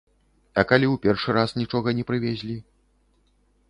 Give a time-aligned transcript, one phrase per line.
[0.61, 2.57] А калі ў першы раз нічога не прывезлі?